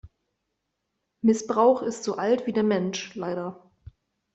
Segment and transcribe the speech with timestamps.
[1.23, 3.69] Missbrauch ist so alt wie der Mensch- leider.